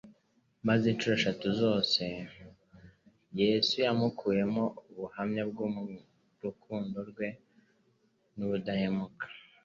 Maze 0.67 0.83
inshuro 0.91 1.13
eshatu 1.17 1.47
zose 1.61 2.01
Yesu 3.41 3.73
yamukuyemo 3.85 4.63
ubuhamya 4.91 5.41
bw'urukundo 5.49 6.97
rwe 7.09 7.27
n'ubudahemuka, 8.35 9.25